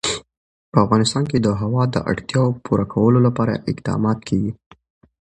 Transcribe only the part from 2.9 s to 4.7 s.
کولو لپاره اقدامات کېږي.